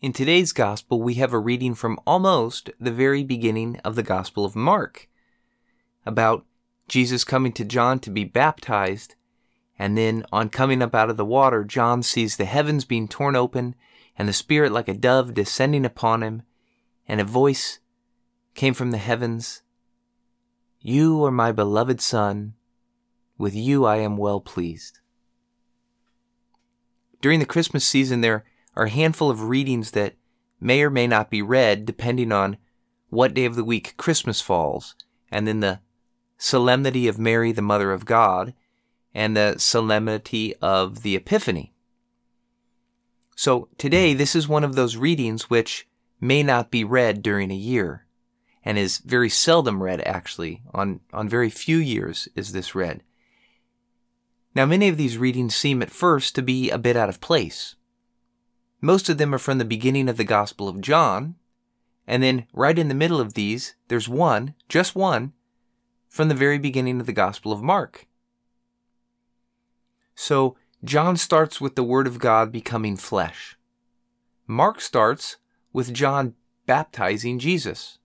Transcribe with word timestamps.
In 0.00 0.12
today's 0.12 0.52
Gospel, 0.52 1.02
we 1.02 1.14
have 1.14 1.32
a 1.32 1.40
reading 1.40 1.74
from 1.74 1.98
almost 2.06 2.70
the 2.78 2.92
very 2.92 3.24
beginning 3.24 3.80
of 3.84 3.96
the 3.96 4.04
Gospel 4.04 4.44
of 4.44 4.54
Mark 4.54 5.08
about 6.06 6.46
Jesus 6.86 7.24
coming 7.24 7.50
to 7.54 7.64
John 7.64 7.98
to 8.00 8.10
be 8.10 8.22
baptized, 8.22 9.16
and 9.76 9.98
then 9.98 10.24
on 10.30 10.50
coming 10.50 10.82
up 10.82 10.94
out 10.94 11.10
of 11.10 11.16
the 11.16 11.24
water, 11.24 11.64
John 11.64 12.04
sees 12.04 12.36
the 12.36 12.44
heavens 12.44 12.84
being 12.84 13.08
torn 13.08 13.34
open 13.34 13.74
and 14.16 14.28
the 14.28 14.32
Spirit 14.32 14.70
like 14.70 14.86
a 14.86 14.94
dove 14.94 15.34
descending 15.34 15.84
upon 15.84 16.22
him, 16.22 16.42
and 17.08 17.20
a 17.20 17.24
voice 17.24 17.80
came 18.54 18.74
from 18.74 18.92
the 18.92 18.98
heavens 18.98 19.62
You 20.80 21.24
are 21.24 21.32
my 21.32 21.50
beloved 21.50 22.00
Son, 22.00 22.54
with 23.36 23.56
you 23.56 23.84
I 23.84 23.96
am 23.96 24.16
well 24.16 24.40
pleased. 24.40 25.00
During 27.20 27.40
the 27.40 27.44
Christmas 27.44 27.84
season, 27.84 28.20
there 28.20 28.44
are 28.78 28.84
a 28.84 28.90
handful 28.90 29.28
of 29.28 29.48
readings 29.48 29.90
that 29.90 30.14
may 30.60 30.82
or 30.82 30.88
may 30.88 31.06
not 31.06 31.28
be 31.28 31.42
read 31.42 31.84
depending 31.84 32.30
on 32.30 32.56
what 33.10 33.34
day 33.34 33.44
of 33.44 33.56
the 33.56 33.64
week 33.64 33.94
Christmas 33.96 34.40
falls, 34.40 34.94
and 35.30 35.46
then 35.46 35.60
the 35.60 35.80
solemnity 36.36 37.08
of 37.08 37.18
Mary, 37.18 37.50
the 37.50 37.60
Mother 37.60 37.90
of 37.90 38.04
God, 38.04 38.54
and 39.12 39.36
the 39.36 39.56
solemnity 39.58 40.54
of 40.62 41.02
the 41.02 41.16
Epiphany. 41.16 41.72
So 43.34 43.68
today, 43.78 44.14
this 44.14 44.36
is 44.36 44.46
one 44.46 44.62
of 44.62 44.76
those 44.76 44.96
readings 44.96 45.50
which 45.50 45.88
may 46.20 46.42
not 46.42 46.70
be 46.70 46.84
read 46.84 47.22
during 47.22 47.50
a 47.50 47.56
year, 47.56 48.06
and 48.64 48.78
is 48.78 48.98
very 48.98 49.28
seldom 49.28 49.82
read 49.82 50.02
actually. 50.06 50.62
On, 50.72 51.00
on 51.12 51.28
very 51.28 51.50
few 51.50 51.78
years 51.78 52.28
is 52.36 52.52
this 52.52 52.74
read. 52.74 53.02
Now, 54.54 54.66
many 54.66 54.88
of 54.88 54.96
these 54.96 55.18
readings 55.18 55.56
seem 55.56 55.82
at 55.82 55.90
first 55.90 56.34
to 56.36 56.42
be 56.42 56.70
a 56.70 56.78
bit 56.78 56.96
out 56.96 57.08
of 57.08 57.20
place. 57.20 57.74
Most 58.80 59.08
of 59.08 59.18
them 59.18 59.34
are 59.34 59.38
from 59.38 59.58
the 59.58 59.64
beginning 59.64 60.08
of 60.08 60.16
the 60.16 60.24
Gospel 60.24 60.68
of 60.68 60.80
John, 60.80 61.34
and 62.06 62.22
then 62.22 62.46
right 62.52 62.78
in 62.78 62.88
the 62.88 62.94
middle 62.94 63.20
of 63.20 63.34
these, 63.34 63.74
there's 63.88 64.08
one, 64.08 64.54
just 64.68 64.94
one, 64.94 65.32
from 66.08 66.28
the 66.28 66.34
very 66.34 66.58
beginning 66.58 67.00
of 67.00 67.06
the 67.06 67.12
Gospel 67.12 67.52
of 67.52 67.62
Mark. 67.62 68.06
So, 70.14 70.56
John 70.84 71.16
starts 71.16 71.60
with 71.60 71.74
the 71.74 71.84
Word 71.84 72.06
of 72.06 72.18
God 72.18 72.52
becoming 72.52 72.96
flesh. 72.96 73.56
Mark 74.46 74.80
starts 74.80 75.36
with 75.72 75.92
John 75.92 76.34
baptizing 76.66 77.38
Jesus. 77.38 77.98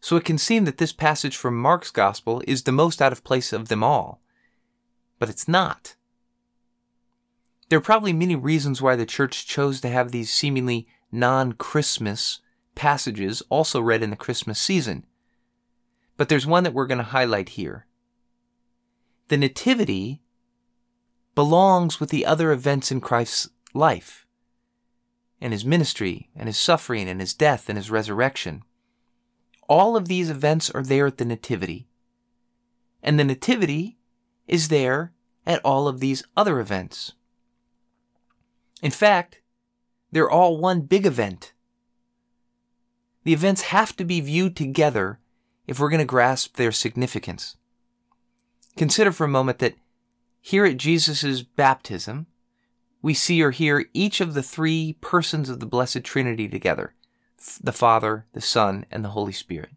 So 0.00 0.16
it 0.16 0.24
can 0.24 0.38
seem 0.38 0.64
that 0.64 0.78
this 0.78 0.92
passage 0.92 1.36
from 1.36 1.60
Mark's 1.60 1.90
Gospel 1.90 2.42
is 2.46 2.62
the 2.62 2.72
most 2.72 3.02
out 3.02 3.12
of 3.12 3.24
place 3.24 3.52
of 3.52 3.68
them 3.68 3.82
all. 3.84 4.20
But 5.18 5.28
it's 5.28 5.46
not. 5.46 5.94
There 7.70 7.78
are 7.78 7.80
probably 7.80 8.12
many 8.12 8.34
reasons 8.34 8.82
why 8.82 8.96
the 8.96 9.06
church 9.06 9.46
chose 9.46 9.80
to 9.80 9.88
have 9.88 10.10
these 10.10 10.28
seemingly 10.28 10.88
non 11.12 11.52
Christmas 11.52 12.40
passages 12.74 13.44
also 13.48 13.80
read 13.80 14.02
in 14.02 14.10
the 14.10 14.16
Christmas 14.16 14.58
season. 14.58 15.06
But 16.16 16.28
there's 16.28 16.48
one 16.48 16.64
that 16.64 16.74
we're 16.74 16.88
going 16.88 16.98
to 16.98 17.04
highlight 17.04 17.50
here. 17.50 17.86
The 19.28 19.36
Nativity 19.36 20.20
belongs 21.36 22.00
with 22.00 22.10
the 22.10 22.26
other 22.26 22.50
events 22.50 22.90
in 22.90 23.00
Christ's 23.00 23.48
life, 23.72 24.26
and 25.40 25.52
his 25.52 25.64
ministry, 25.64 26.28
and 26.34 26.48
his 26.48 26.58
suffering, 26.58 27.08
and 27.08 27.20
his 27.20 27.34
death, 27.34 27.68
and 27.68 27.78
his 27.78 27.88
resurrection. 27.88 28.64
All 29.68 29.96
of 29.96 30.08
these 30.08 30.28
events 30.28 30.70
are 30.70 30.82
there 30.82 31.06
at 31.06 31.18
the 31.18 31.24
Nativity. 31.24 31.86
And 33.00 33.16
the 33.16 33.24
Nativity 33.24 33.96
is 34.48 34.68
there 34.68 35.12
at 35.46 35.64
all 35.64 35.86
of 35.86 36.00
these 36.00 36.24
other 36.36 36.58
events. 36.58 37.12
In 38.82 38.90
fact, 38.90 39.40
they're 40.12 40.30
all 40.30 40.56
one 40.56 40.82
big 40.82 41.06
event. 41.06 41.52
The 43.24 43.32
events 43.32 43.62
have 43.62 43.96
to 43.96 44.04
be 44.04 44.20
viewed 44.20 44.56
together 44.56 45.18
if 45.66 45.78
we're 45.78 45.90
going 45.90 45.98
to 45.98 46.06
grasp 46.06 46.56
their 46.56 46.72
significance. 46.72 47.56
Consider 48.76 49.12
for 49.12 49.24
a 49.24 49.28
moment 49.28 49.58
that 49.58 49.74
here 50.40 50.64
at 50.64 50.78
Jesus' 50.78 51.42
baptism, 51.42 52.26
we 53.02 53.14
see 53.14 53.42
or 53.42 53.50
hear 53.50 53.86
each 53.92 54.20
of 54.20 54.34
the 54.34 54.42
three 54.42 54.96
persons 55.00 55.48
of 55.48 55.60
the 55.60 55.66
Blessed 55.66 56.04
Trinity 56.04 56.48
together 56.48 56.94
the 57.62 57.72
Father, 57.72 58.26
the 58.34 58.40
Son, 58.40 58.84
and 58.90 59.02
the 59.02 59.10
Holy 59.10 59.32
Spirit. 59.32 59.70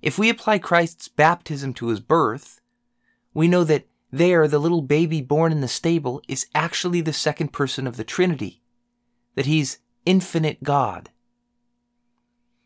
If 0.00 0.16
we 0.16 0.30
apply 0.30 0.58
Christ's 0.58 1.08
baptism 1.08 1.74
to 1.74 1.88
his 1.88 1.98
birth, 1.98 2.60
we 3.34 3.48
know 3.48 3.64
that 3.64 3.88
there, 4.12 4.48
the 4.48 4.58
little 4.58 4.82
baby 4.82 5.20
born 5.20 5.52
in 5.52 5.60
the 5.60 5.68
stable 5.68 6.22
is 6.26 6.46
actually 6.54 7.00
the 7.00 7.12
second 7.12 7.52
person 7.52 7.86
of 7.86 7.96
the 7.96 8.04
Trinity, 8.04 8.62
that 9.34 9.46
he's 9.46 9.78
infinite 10.04 10.62
God. 10.62 11.10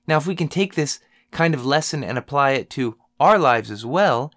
Now, 0.06 0.16
if 0.16 0.26
we 0.26 0.34
can 0.34 0.48
take 0.48 0.74
this 0.74 1.00
kind 1.30 1.54
of 1.54 1.66
lesson 1.66 2.02
and 2.04 2.16
apply 2.16 2.52
it 2.52 2.70
to 2.70 2.96
our 3.20 3.38
lives 3.38 3.70
as 3.70 3.84
well, 3.84 4.32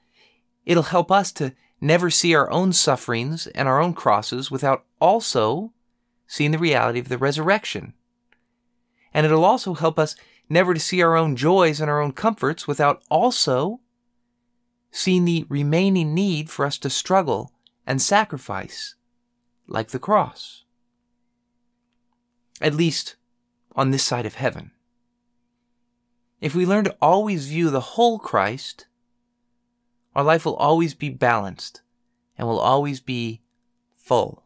it'll 0.65 0.83
help 0.83 1.11
us 1.11 1.31
to 1.33 1.53
never 1.79 2.09
see 2.09 2.33
our 2.33 2.49
own 2.51 2.73
sufferings 2.73 3.47
and 3.47 3.67
our 3.67 3.79
own 3.79 3.93
crosses 3.93 4.49
without 4.49 4.85
also 4.99 5.71
seeing 6.25 6.51
the 6.51 6.57
reality 6.57 6.99
of 6.99 7.09
the 7.09 7.17
resurrection. 7.17 7.93
And 9.13 9.25
it'll 9.25 9.45
also 9.45 9.73
help 9.73 9.97
us 9.97 10.15
never 10.49 10.73
to 10.73 10.79
see 10.79 11.01
our 11.01 11.15
own 11.15 11.35
joys 11.35 11.79
and 11.79 11.89
our 11.89 12.01
own 12.01 12.11
comforts 12.11 12.67
without 12.67 13.01
also 13.09 13.79
seen 14.91 15.25
the 15.25 15.45
remaining 15.49 16.13
need 16.13 16.49
for 16.49 16.65
us 16.65 16.77
to 16.79 16.89
struggle 16.89 17.51
and 17.85 18.01
sacrifice, 18.01 18.95
like 19.67 19.89
the 19.89 19.99
cross. 19.99 20.63
At 22.59 22.73
least 22.73 23.15
on 23.75 23.91
this 23.91 24.03
side 24.03 24.25
of 24.25 24.35
heaven. 24.35 24.71
If 26.41 26.55
we 26.55 26.65
learn 26.65 26.85
to 26.85 26.97
always 27.01 27.47
view 27.47 27.69
the 27.69 27.79
whole 27.79 28.19
Christ, 28.19 28.87
our 30.15 30.23
life 30.23 30.45
will 30.45 30.55
always 30.55 30.93
be 30.93 31.09
balanced 31.09 31.81
and 32.37 32.47
will 32.47 32.59
always 32.59 32.99
be 32.99 33.41
full. 33.95 34.43